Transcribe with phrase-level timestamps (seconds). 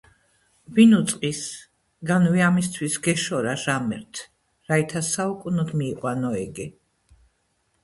[0.77, 1.41] ვინ უწყის,
[2.11, 4.23] გან-ვე ამისთვს- გეშორა ჟამერთ,
[4.73, 6.69] რაითა საუკუნოდ მიიყვანო იგი,